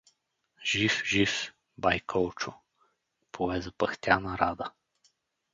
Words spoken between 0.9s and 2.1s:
жив, бай